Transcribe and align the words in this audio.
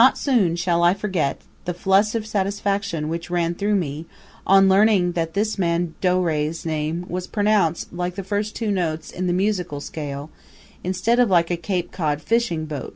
Not 0.00 0.16
soon 0.16 0.54
shall 0.54 0.84
I 0.84 0.94
forget 0.94 1.40
the 1.64 1.74
flush 1.74 2.14
of 2.14 2.24
satisfaction 2.24 3.08
which 3.08 3.30
ran 3.30 3.56
through 3.56 3.74
me 3.74 4.06
on 4.46 4.68
learning 4.68 5.14
that 5.18 5.34
this 5.34 5.58
man 5.58 5.96
Dore's 6.00 6.64
name 6.64 7.04
was 7.08 7.26
pronounced 7.26 7.92
like 7.92 8.14
the 8.14 8.22
first 8.22 8.54
two 8.54 8.70
notes 8.70 9.10
in 9.10 9.26
the 9.26 9.32
music 9.32 9.70
scale, 9.80 10.30
instead 10.84 11.18
of 11.18 11.30
like 11.30 11.50
a 11.50 11.56
Cape 11.56 11.90
Cod 11.90 12.22
fishing 12.22 12.64
boat. 12.64 12.94